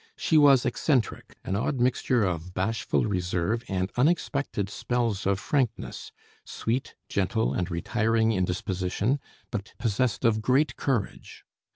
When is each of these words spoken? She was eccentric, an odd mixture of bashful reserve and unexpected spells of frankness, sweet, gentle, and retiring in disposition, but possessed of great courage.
She 0.17 0.35
was 0.35 0.65
eccentric, 0.65 1.37
an 1.43 1.55
odd 1.55 1.79
mixture 1.79 2.23
of 2.23 2.55
bashful 2.55 3.05
reserve 3.05 3.63
and 3.67 3.91
unexpected 3.95 4.67
spells 4.67 5.27
of 5.27 5.39
frankness, 5.39 6.11
sweet, 6.43 6.95
gentle, 7.07 7.53
and 7.53 7.69
retiring 7.69 8.31
in 8.31 8.43
disposition, 8.43 9.19
but 9.51 9.75
possessed 9.77 10.25
of 10.25 10.41
great 10.41 10.75
courage. 10.75 11.43